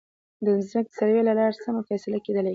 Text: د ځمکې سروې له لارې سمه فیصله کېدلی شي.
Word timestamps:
د 0.45 0.47
ځمکې 0.69 0.91
سروې 0.97 1.21
له 1.27 1.33
لارې 1.39 1.57
سمه 1.65 1.81
فیصله 1.89 2.17
کېدلی 2.25 2.47
شي. 2.49 2.49